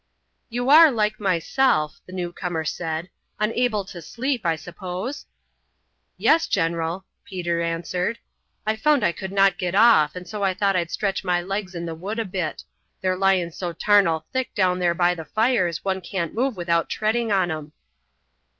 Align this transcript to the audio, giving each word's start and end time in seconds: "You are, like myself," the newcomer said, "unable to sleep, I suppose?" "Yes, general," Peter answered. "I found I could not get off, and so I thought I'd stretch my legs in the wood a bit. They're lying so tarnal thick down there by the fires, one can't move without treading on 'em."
"You 0.49 0.71
are, 0.71 0.89
like 0.89 1.19
myself," 1.19 2.01
the 2.07 2.11
newcomer 2.11 2.65
said, 2.65 3.11
"unable 3.39 3.85
to 3.85 4.01
sleep, 4.01 4.47
I 4.47 4.55
suppose?" 4.55 5.27
"Yes, 6.17 6.47
general," 6.47 7.05
Peter 7.23 7.61
answered. 7.61 8.17
"I 8.65 8.77
found 8.77 9.03
I 9.05 9.11
could 9.11 9.31
not 9.31 9.59
get 9.59 9.75
off, 9.75 10.15
and 10.15 10.27
so 10.27 10.41
I 10.41 10.55
thought 10.55 10.75
I'd 10.75 10.89
stretch 10.89 11.23
my 11.23 11.39
legs 11.39 11.75
in 11.75 11.85
the 11.85 11.93
wood 11.93 12.17
a 12.17 12.25
bit. 12.25 12.63
They're 13.01 13.15
lying 13.15 13.51
so 13.51 13.73
tarnal 13.73 14.25
thick 14.33 14.55
down 14.55 14.79
there 14.79 14.95
by 14.95 15.13
the 15.13 15.23
fires, 15.25 15.85
one 15.85 16.01
can't 16.01 16.33
move 16.33 16.57
without 16.57 16.89
treading 16.89 17.31
on 17.31 17.51
'em." 17.51 17.73